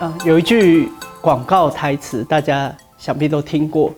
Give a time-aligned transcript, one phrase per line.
[0.00, 0.88] 啊，有一句
[1.20, 3.94] 广告台词，大家想必都听过：“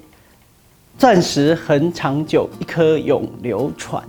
[0.98, 4.02] 钻石恒长久，一颗永流传。”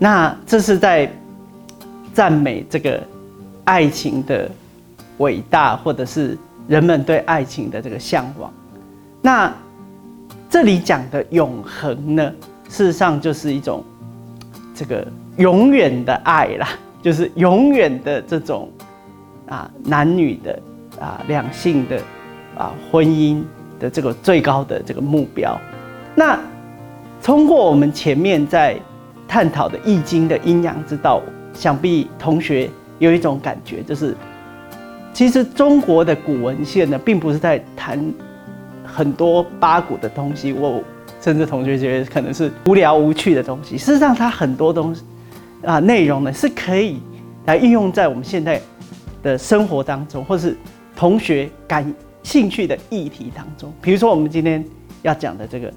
[0.00, 1.12] 那这是在
[2.14, 2.98] 赞美这个
[3.64, 4.50] 爱情的
[5.18, 8.50] 伟大，或者是人们对爱情的这个向往。
[9.20, 9.52] 那
[10.48, 12.32] 这里讲的永恒呢，
[12.70, 13.84] 事实上就是一种
[14.74, 16.66] 这个永远的爱啦，
[17.02, 18.70] 就是永远的这种
[19.46, 20.58] 啊男女的
[21.00, 22.00] 啊两性的
[22.56, 23.42] 啊婚姻
[23.78, 25.58] 的这个最高的这个目标。
[26.14, 26.38] 那
[27.22, 28.76] 通过我们前面在
[29.26, 31.20] 探讨的《易经》的阴阳之道，
[31.52, 34.14] 想必同学有一种感觉，就是
[35.12, 38.12] 其实中国的古文献呢，并不是在谈
[38.84, 40.82] 很多八股的东西，我
[41.20, 43.78] 甚至同学觉得可能是无聊无趣的东西。
[43.78, 45.02] 事实上，它很多东西
[45.64, 47.00] 啊内容呢，是可以
[47.46, 48.60] 来运用在我们现在
[49.22, 50.56] 的生活当中，或是
[50.96, 51.92] 同学感
[52.22, 53.72] 兴趣的议题当中。
[53.80, 54.64] 比如说，我们今天
[55.02, 55.70] 要讲的这个《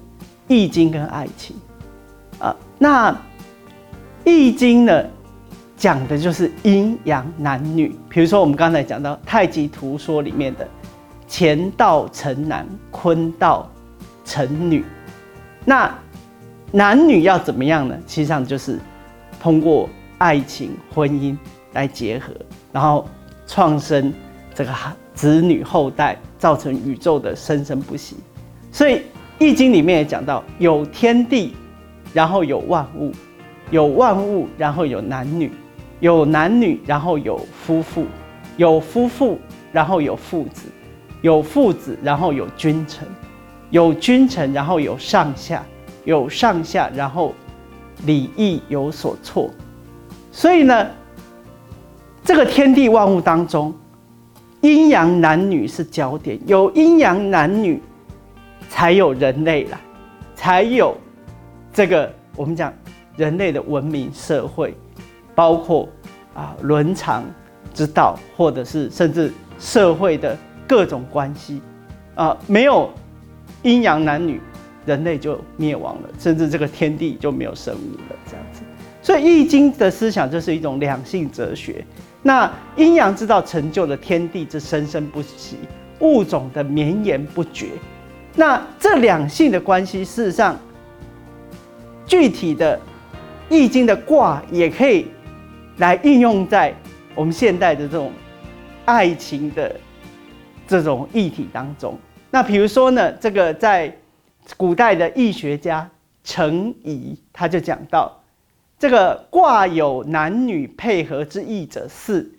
[0.48, 1.56] 易经》跟爱情
[2.38, 3.16] 啊，那。
[4.24, 5.04] 易经呢，
[5.74, 7.96] 讲的就是阴阳男女。
[8.10, 10.68] 比如说，我们刚才讲到《太极图说》里面的
[11.30, 13.70] “乾道成男，坤道
[14.26, 14.84] 成女”，
[15.64, 15.90] 那
[16.70, 17.96] 男女要怎么样呢？
[18.06, 18.78] 实际上就是
[19.40, 21.34] 通过爱情、婚姻
[21.72, 22.34] 来结合，
[22.70, 23.08] 然后
[23.46, 24.12] 创生
[24.54, 24.70] 这个
[25.18, 28.14] 子女后代，造成宇宙的生生不息。
[28.70, 28.92] 所以
[29.40, 31.56] 《易经》里面也讲到，有天地，
[32.14, 33.12] 然后有万物。
[33.72, 35.50] 有万物，然后有男女，
[35.98, 38.06] 有男女，然后有夫妇，
[38.56, 39.38] 有夫妇，
[39.72, 40.68] 然后有父子，
[41.20, 43.06] 有父子，然后有君臣，
[43.70, 45.62] 有君臣，然后有上下，
[46.04, 47.34] 有上下，然后
[48.06, 49.50] 礼义有所措。
[50.30, 50.86] 所以呢，
[52.24, 53.74] 这个天地万物当中，
[54.60, 57.80] 阴阳男女是焦点，有阴阳男女，
[58.68, 59.80] 才有人类啦，
[60.34, 60.96] 才有
[61.72, 62.72] 这个我们讲。
[63.16, 64.72] 人类的文明社会，
[65.34, 65.88] 包括
[66.34, 67.24] 啊伦常
[67.74, 71.60] 之道，或者是甚至社会的各种关系，
[72.14, 72.88] 啊没有
[73.64, 74.40] 阴阳男女，
[74.86, 78.16] 人类就灭亡了，甚至这个天地就没有生物了。
[78.24, 78.62] 这样子，
[79.02, 81.84] 所以《易经》的思想就是一种两性哲学。
[82.28, 85.56] 那阴阳之道成就了天地之生生不息，
[86.00, 87.68] 物种的绵延不绝。
[88.34, 90.54] 那这两性的关系，事实上
[92.06, 92.78] 具体的。
[93.50, 95.06] 易经的卦也可以
[95.78, 96.74] 来应用在
[97.14, 98.12] 我们现代的这种
[98.84, 99.74] 爱情的
[100.66, 101.98] 这种议题当中。
[102.30, 103.90] 那比如说呢，这个在
[104.54, 105.88] 古代的易学家
[106.22, 108.17] 程颐他就讲到，
[108.78, 112.30] 这个卦有男女配合之意者，是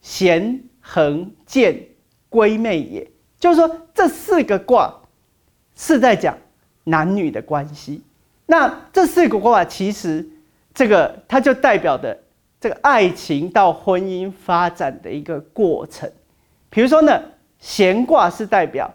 [0.00, 1.78] 咸、恒、健、
[2.28, 3.10] 归妹也。
[3.38, 4.94] 就是说，这四个卦
[5.76, 6.38] 是在讲
[6.84, 8.02] 男女的关系。
[8.46, 10.28] 那这四个卦其实。
[10.74, 12.18] 这个它就代表的
[12.58, 16.10] 这个爱情到婚姻发展的一个过程。
[16.70, 17.22] 比如说呢，
[17.58, 18.90] 闲卦是代表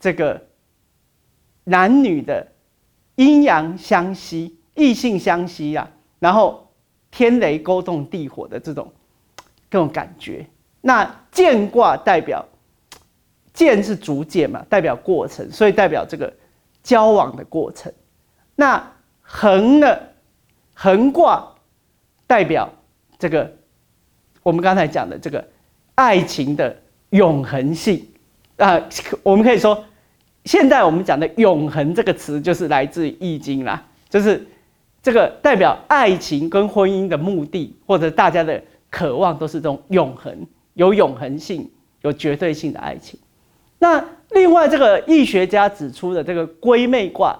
[0.00, 0.48] 这个
[1.62, 2.48] 男女的
[3.14, 5.88] 阴阳相吸、异性相吸啊，
[6.18, 6.68] 然后
[7.10, 8.92] 天雷勾动地火的这种
[9.70, 10.46] 各种感觉。
[10.80, 12.44] 那见卦代表
[13.52, 16.32] 见是逐渐嘛，代表过程，所以代表这个
[16.82, 17.92] 交往的过程。
[18.54, 19.98] 那横呢？
[20.78, 21.54] 横卦
[22.26, 22.70] 代表
[23.18, 23.50] 这个
[24.42, 25.42] 我们刚才讲的这个
[25.94, 26.76] 爱情的
[27.10, 28.06] 永恒性
[28.58, 28.78] 啊，
[29.22, 29.82] 我们可以说，
[30.44, 34.46] 现在我们讲的“永恒”这个词就是来自《易经》啦，就是
[35.06, 40.36] 这个代表爱情跟婚姻的目的或者大家的渴望都是这种永恒、
[40.74, 41.70] 有永恒性、
[42.02, 43.16] 有绝对性的爱情。
[43.78, 47.38] 那另外，这个易学家指出的这个归妹卦。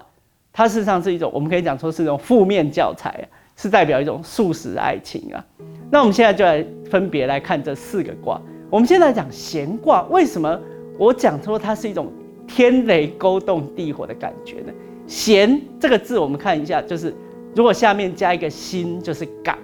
[0.52, 5.44] 它事实上是一种，我们可以讲说是一种负面教材，是代表一种素食爱情啊。
[5.90, 8.40] 那我们现在就来分别来看这四个卦。
[8.70, 10.56] 我们现在讲咸卦，为什么
[10.96, 12.12] 我讲说它是一种
[12.46, 14.72] 天雷勾动地火的感觉呢？
[15.08, 17.12] 咸这个字，我们看一下，就是
[17.56, 19.58] 如果下面加一个心，就是感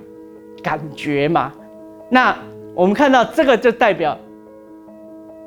[0.62, 1.52] 感觉嘛。
[2.08, 2.36] 那
[2.74, 4.18] 我们看到这个就代表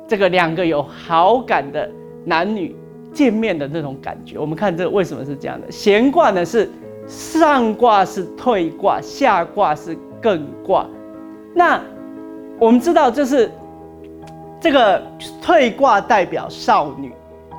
[0.08, 1.90] 这个两个有好感的
[2.24, 2.74] 男女。
[3.12, 5.70] 见面的那种感觉，我们看这为什么是这样的？
[5.72, 6.70] 闲卦呢是
[7.06, 10.86] 上卦是退卦，下卦是艮卦。
[11.54, 11.80] 那
[12.58, 13.50] 我们知道，就是
[14.60, 15.02] 这个
[15.40, 17.10] 退卦代表少女，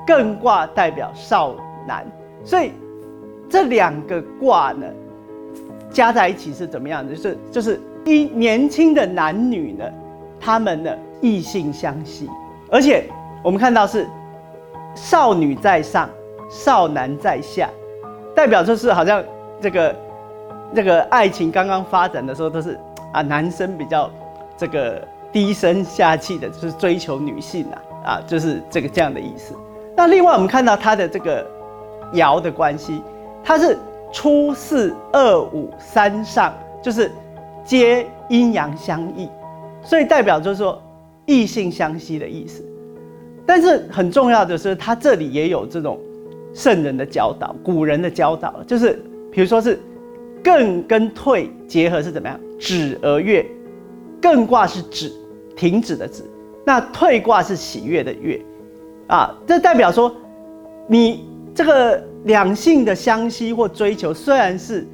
[0.06, 1.56] 艮卦代表少
[1.88, 2.06] 男，
[2.44, 2.70] 所以
[3.48, 4.86] 这两个卦呢
[5.90, 7.14] 加在一起是怎么样的？
[7.14, 9.84] 就是就是一年轻的男女呢，
[10.38, 10.90] 他们呢
[11.20, 12.28] 异性相吸，
[12.70, 13.04] 而且
[13.42, 14.06] 我们看到是
[14.94, 16.08] 少女在上，
[16.50, 17.68] 少男在下，
[18.34, 19.22] 代表就是好像
[19.60, 19.96] 这个
[20.74, 22.78] 这个爱情刚刚发展的时候都是
[23.12, 24.10] 啊，男生比较
[24.56, 25.02] 这个
[25.32, 29.54] 低声下气的，就是追求女性啊，啊，就是这个这样的意思。
[29.96, 31.44] 那另外我们看到它的这个
[32.12, 33.02] 爻的关系，
[33.42, 33.76] 它是
[34.12, 37.10] 初四二五三上，就是
[37.64, 39.28] 皆阴阳相异，
[39.82, 40.80] 所以代表就是说
[41.26, 42.64] 异性相吸的意思。
[43.46, 45.98] 但是很重要的是，它这里也有这种
[46.52, 49.78] 圣人的教导、古人的教导，就是比如说是
[50.42, 52.38] 艮跟退结合是怎么样？
[52.58, 53.46] 止而悦，
[54.20, 55.12] 艮卦是止，
[55.56, 56.22] 停止的止，
[56.64, 58.40] 那退卦是喜悦的悦。
[59.06, 60.14] 啊，这代表说，
[60.86, 64.86] 你这个两性的相吸或追求虽然是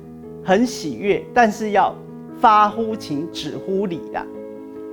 [0.45, 1.95] 很喜悦，但是要
[2.41, 4.23] 发乎情，止乎礼的。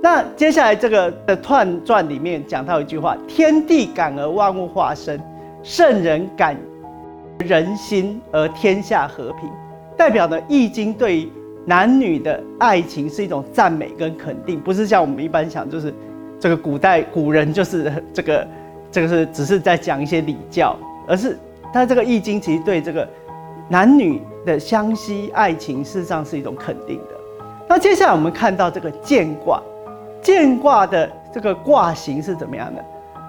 [0.02, 5.20] 那接下来这个的《彖传》里面讲到一句话：“天地感而万物化生，
[5.62, 6.56] 圣人感
[7.38, 9.48] 人心而天下和平。”
[9.96, 11.28] 代表呢，《易经》对
[11.64, 15.94] 男女的爱情是一种赞美跟肯定，不是像我们一般想，就是
[16.40, 18.46] 这个古代古人就是这个。
[18.90, 20.76] 这个是只是在讲一些礼教，
[21.08, 21.38] 而是
[21.72, 23.08] 它这个易经其实对这个
[23.68, 27.14] 男女的相吸爱情，事实上是一种肯定的。
[27.68, 29.62] 那接下来我们看到这个见卦，
[30.20, 32.84] 见卦的这个卦形是怎么样的？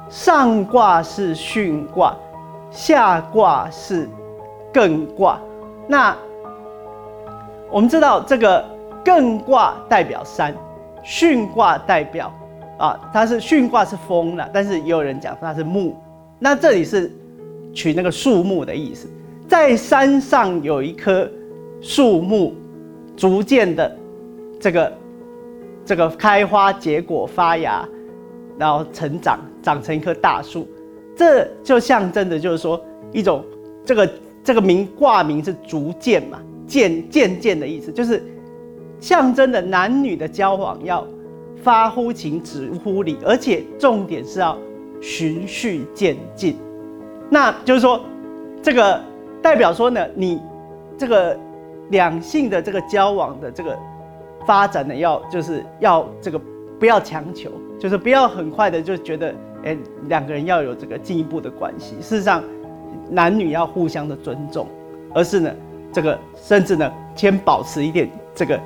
[0.09, 2.15] 上卦是巽卦，
[2.69, 4.09] 下卦是
[4.73, 5.39] 艮卦。
[5.87, 6.15] 那
[7.71, 8.63] 我们知道这个
[9.03, 10.53] 艮卦代表山，
[11.03, 12.31] 巽卦代表。
[12.79, 15.95] 啊，它是巽卦是风了，但是也有人讲它是木，
[16.39, 17.09] 那这里是
[17.73, 19.07] 取那个树木的意思，
[19.47, 21.29] 在山上有一棵
[21.81, 22.53] 树木，
[23.15, 23.97] 逐渐的
[24.59, 24.93] 这个
[25.85, 27.87] 这个开花结果发芽，
[28.57, 30.67] 然后成长长成一棵大树，
[31.15, 32.79] 这就象征的就是说
[33.11, 33.43] 一种
[33.83, 34.09] 这个
[34.43, 38.23] 这个名卦名是逐渐嘛，渐渐渐的意思，就是
[38.99, 41.05] 象征的男女的交往要。
[41.61, 44.57] 发乎情，止乎礼，而且重点是要
[44.99, 46.57] 循序渐进。
[47.33, 47.99] 那就是说，
[48.61, 49.01] 这个
[49.41, 50.39] 代表说呢，你
[50.99, 51.35] 这个
[51.89, 53.75] 两性的这个交往的这个
[54.45, 56.39] 发展呢，要就是要这个
[56.79, 57.49] 不要强求，
[57.79, 59.33] 就是不要很快的就觉得，
[59.63, 61.95] 哎，两个人要有这个进一步的关系。
[62.01, 62.43] 事实上，
[63.09, 64.67] 男女要互相的尊重，
[65.11, 65.51] 而是呢，
[65.91, 68.59] 这个甚至呢，先保持一点这个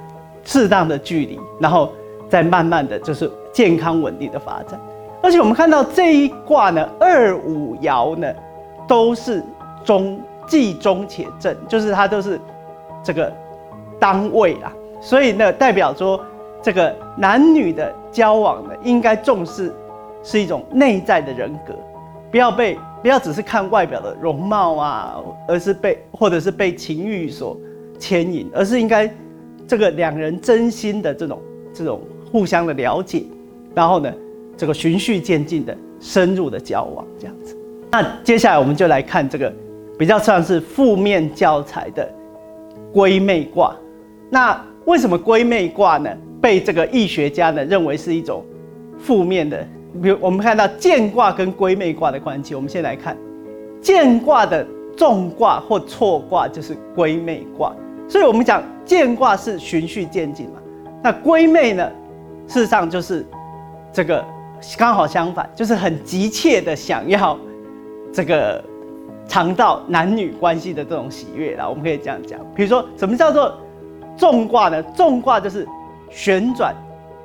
[0.44, 1.90] 适当的距离，然后。
[2.30, 4.78] 在慢慢的就是健康稳定的发展，
[5.24, 8.28] 而且我们看到这一卦呢，二五爻呢，
[8.88, 9.44] 都是
[9.84, 12.40] 中既中且正，就是它都是
[13.04, 13.32] 这个
[14.00, 16.20] 单位啦，所以呢，代表说
[16.62, 19.74] 这个男女的交往呢，应该重视
[20.24, 21.74] 是一种内在的人格，
[22.32, 25.16] 不要被不要只是看外表的容貌啊，
[25.48, 27.58] 而是被或者是被情欲所
[28.00, 29.14] 牵引，而是应该
[29.68, 31.42] 这个两人真心的这种
[31.74, 32.02] 这种。
[32.30, 33.24] 互相的了解，
[33.74, 34.14] 然后呢，
[34.58, 37.57] 这个循序渐进的深入的交往，这样子。
[37.92, 39.54] 那接下来我们就来看这个
[39.98, 42.08] 比较算是负面教材的
[42.94, 43.76] 归妹卦。
[44.30, 46.10] 那为什么归妹卦呢？
[46.40, 48.44] 被这个易学家呢认为是一种
[49.00, 49.66] 负面的？
[50.02, 53.18] 比如我们看到见卦跟归妹卦的关系，我们先来看
[53.82, 54.66] 见卦的
[54.96, 57.74] 重卦或错卦就是归妹卦。
[58.08, 60.62] 所以我们讲见卦是循序渐进嘛，
[61.04, 61.90] 那归妹呢？
[62.48, 63.26] 事实上就是
[63.92, 64.24] 这个
[64.78, 67.38] 刚好相反，就是很急切的想要
[68.14, 68.64] 这个
[69.28, 71.68] 尝到男女关系的这种喜悦啦。
[71.68, 73.56] 我们可以这样讲，比如说什么叫做
[74.16, 74.82] 纵卦呢？
[74.96, 75.68] 纵卦就是
[76.10, 76.76] 旋转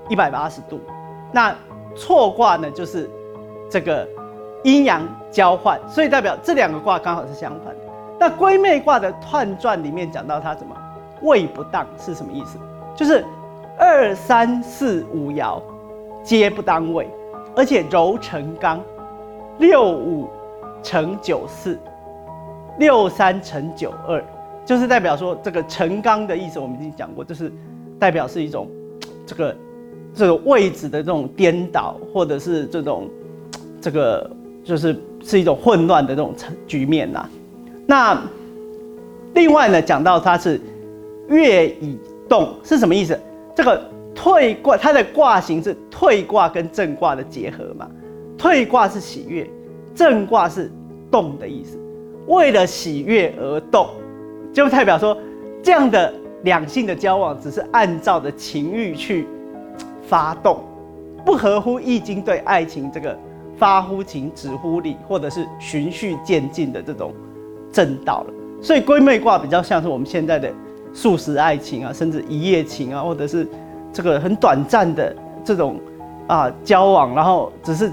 [0.09, 0.81] 一百八十度，
[1.33, 1.55] 那
[1.95, 3.11] 错卦呢就是
[3.71, 4.09] 这个
[4.65, 7.81] 阴阳交换，所以代表这两个卦刚好是相反的。
[8.19, 10.77] 那归妹卦的彖传里面讲到它怎么
[11.23, 12.59] 位不当是什么意思？
[12.95, 13.25] 就是。
[13.79, 15.61] 二三四五爻
[16.23, 17.09] 皆不当位，
[17.57, 18.79] 而且柔成刚，
[19.59, 20.29] 六五
[20.83, 21.79] 乘九四，
[22.79, 24.23] 六三乘九二，
[24.65, 27.53] 就是代表说这个成刚的意思，我们已经讲过，就是
[27.99, 28.69] 代表是一种
[29.27, 29.57] 这个
[30.15, 33.09] 这个位置的这种颠倒，或者是这种
[33.81, 34.29] 这个
[34.65, 36.35] 就是是一种混乱的这种
[36.67, 37.29] 局面呐。
[37.87, 38.21] 那
[39.35, 40.61] 另外呢，讲到它是
[41.29, 41.99] 月以
[42.29, 43.19] 动是什么意思？
[43.55, 43.83] 这个
[44.15, 47.89] 退卦，它的卦形是退卦跟正卦的结合嘛？
[48.39, 49.49] 退卦是喜悦，
[49.95, 50.71] 正卦是
[51.11, 51.79] 动的意思。
[52.27, 53.89] 为了喜悦而动，
[54.53, 55.17] 就代表说
[55.63, 56.13] 这样的
[56.45, 59.27] 两性的交往只是按照的情欲去
[60.07, 60.61] 发动，
[61.25, 63.19] 不合乎易经对爱情这个
[63.57, 67.13] 发乎情，止乎礼，或者是循序渐进的这种
[67.73, 68.33] 正道了。
[68.61, 70.53] 所以闺妹卦比较像是我们现在的
[70.93, 73.47] 素食爱情啊，甚至一夜情啊，或者是
[73.93, 75.81] 这个很短暂的这种
[76.29, 77.93] 啊交往，然后只是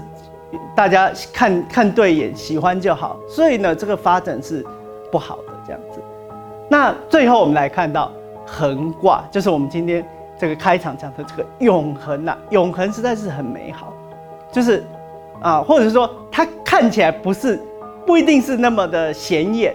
[0.74, 3.18] 大家看看对眼，喜欢就好。
[3.28, 4.64] 所以呢，这个发展是
[5.10, 6.00] 不好的这样子。
[6.68, 8.12] 那最后我们来看到
[8.46, 10.04] 横卦，就是我们今天
[10.38, 13.92] 这个开场讲的这个永恒呐，永恒实在是很美好，
[14.52, 14.84] 就是
[15.40, 17.60] 啊，或者是说它看起来不是
[18.06, 19.74] 不一定是那么的显眼，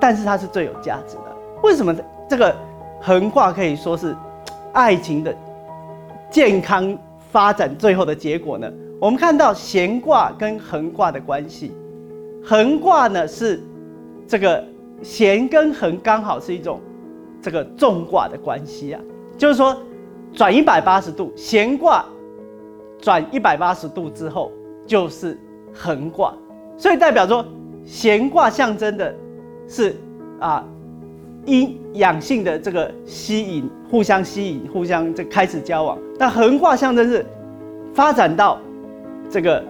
[0.00, 1.22] 但是它是最有价值的。
[1.62, 1.94] 为什么
[2.28, 2.54] 这个
[3.00, 4.14] 横卦可以说是
[4.72, 5.34] 爱情的
[6.30, 6.96] 健康
[7.30, 8.70] 发展最后的结果呢？
[9.04, 11.72] 我们看到闲卦跟横卦的关系，
[12.42, 13.62] 横卦呢是
[14.26, 14.64] 这个。
[15.02, 16.80] 弦跟横刚好是一种
[17.42, 19.00] 这个纵卦的关系啊，
[19.36, 19.76] 就是说
[20.32, 22.06] 转一百八十度，弦卦
[22.98, 24.50] 转一百八十度之后
[24.86, 25.36] 就是
[25.74, 26.32] 横卦，
[26.78, 27.44] 所以代表说
[27.84, 29.14] 弦卦象征的
[29.68, 29.94] 是
[30.40, 30.64] 啊
[31.44, 35.98] 阴阳性的这个吸引，互相吸引，互相这开始交往。
[36.18, 37.26] 那横卦象征是
[37.92, 38.58] 发展到
[39.30, 39.64] 这个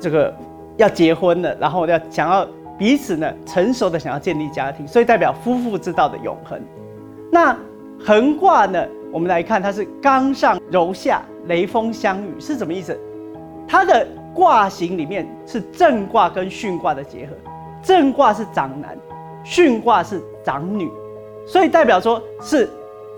[0.00, 0.34] 这个
[0.76, 2.46] 要结婚了，然后要想要。
[2.76, 6.60] 彼此呢，成熟的想要建立家庭，所以代表夫妇之道的永恒。
[7.30, 7.56] 那
[8.04, 12.98] 横卦呢，我们来看它是刚上柔下，雷风相遇，是什么意思？
[13.68, 17.36] 它的卦形里面是正卦跟巽卦的结合，
[17.80, 18.98] 正卦是长男，
[19.44, 20.90] 巽卦是长女，
[21.46, 22.68] 所以代表说是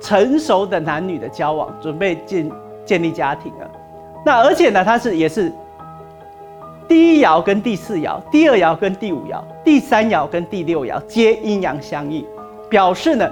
[0.03, 2.53] 成熟的男女的交往，准备建
[2.85, 3.71] 建立家庭了。
[4.23, 5.51] 那而且呢，它是也是。
[6.89, 12.25] 第一爻跟第四爻，第二爻跟第五爻，第三爻跟第六爻皆阴阳相应，
[12.71, 13.29] 表示呢，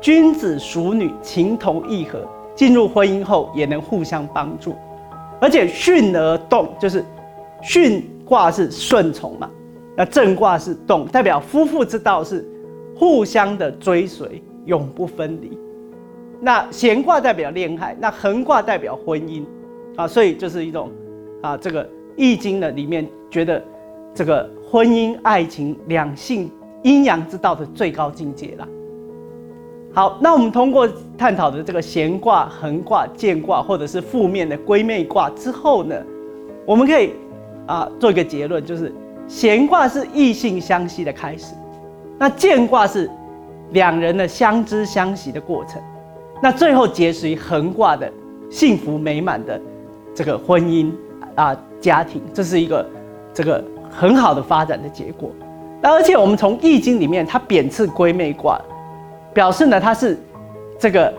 [0.00, 4.76] 君子淑女情投意合，进入婚姻后也能互相帮助。
[5.40, 7.04] 而且巽而动，就是
[7.64, 9.50] 巽卦是顺从嘛，
[9.96, 12.48] 那震卦是动，代表夫妇之道是
[12.96, 15.58] 互相的追随，永不分离。
[16.40, 19.44] 那闲卦代表恋爱，那横卦代表婚姻
[19.96, 20.88] 啊，所以就是一种
[21.40, 21.84] 啊这个。
[22.16, 23.62] 易经呢里面觉得
[24.14, 26.50] 这个婚姻爱情两性
[26.82, 28.68] 阴阳之道的最高境界了。
[29.94, 30.88] 好，那我们通过
[31.18, 35.94] 探讨的这个闲卦、横卦、健卦，或者是负面的闺妹卦之后呢，
[36.64, 37.12] 我们可以
[37.66, 38.90] 啊做一个结论，就是
[39.28, 41.54] 闲卦是异性相吸的开始，
[42.18, 43.10] 那健卦是
[43.72, 45.80] 两人的相知相惜的过程，
[46.42, 48.10] 那最后结识于横卦的
[48.50, 49.60] 幸福美满的
[50.14, 50.90] 这个婚姻
[51.34, 51.56] 啊。
[51.82, 52.86] 家庭，这是一个
[53.34, 53.60] 这个
[53.90, 55.28] 很好的发展的结果。
[55.80, 58.56] 那而且我们从易经里面，它贬斥闺妹卦，
[59.34, 60.16] 表示呢它是
[60.78, 61.12] 这个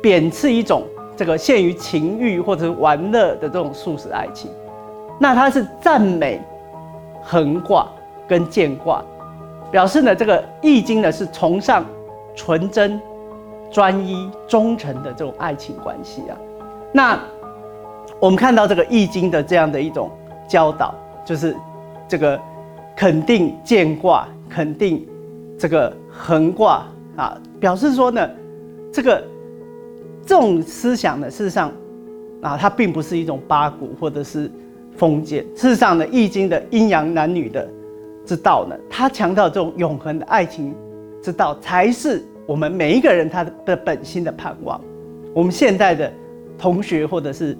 [0.00, 0.84] 贬斥一种
[1.16, 4.48] 这个限于情欲或者玩乐的这种素食爱情。
[5.18, 6.40] 那它是赞美
[7.20, 7.88] 横卦
[8.28, 9.02] 跟健卦，
[9.72, 11.84] 表示呢这个易经呢是崇尚
[12.36, 13.00] 纯真、
[13.68, 16.38] 专一、忠诚的这种爱情关系啊。
[16.92, 17.18] 那。
[18.20, 20.10] 我们看到这个《易经》的这样的一种
[20.48, 20.92] 教导，
[21.24, 21.54] 就是
[22.08, 22.38] 这个
[22.96, 25.06] 肯定见卦，肯定
[25.56, 26.84] 这个横卦
[27.14, 28.28] 啊，表示说呢，
[28.92, 29.22] 这个
[30.26, 31.70] 这种思想呢，事实上
[32.42, 34.50] 啊，它并不是一种八股或者是
[34.96, 35.44] 封建。
[35.54, 37.68] 事实上呢，《易经》的阴阳男女的
[38.26, 40.74] 之道呢，它强调这种永恒的爱情
[41.22, 44.80] 之道，才是我们每一个人他的本心的盼望。
[45.32, 46.12] 我们现在的
[46.58, 47.56] 同学或者是。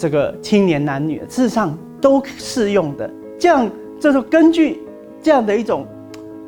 [0.00, 3.08] 这个青年男女，事实上都适用的。
[3.38, 4.80] 这样，就是根据
[5.22, 5.86] 这样的一种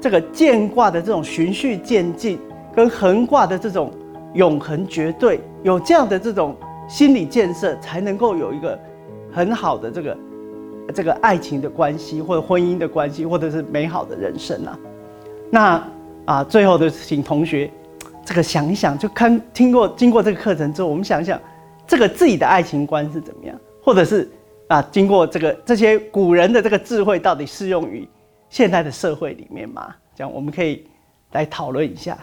[0.00, 2.38] 这个渐卦的这种循序渐进，
[2.75, 3.92] 跟横卦的这种
[4.32, 6.56] 永恒绝对，有这样的这种
[6.88, 8.78] 心理建设，才能够有一个
[9.30, 10.16] 很好的这个
[10.94, 14.78] 这个爱情的关系，或者婚姻的关系，或者是美好的人生啊。
[15.50, 15.85] 那
[16.25, 17.71] 啊，最后的请同学
[18.25, 21.38] 这个想一想，就看听过经过这个课程之后，我们想一想。
[21.86, 24.30] 这个自己的爱情观是怎么样，或者是
[24.68, 28.08] 啊，经过这个这些古人的这个智慧，到底适用于
[28.48, 29.94] 现在的社会里面吗？
[30.14, 30.86] 这样我们可以
[31.32, 32.18] 来讨论一下。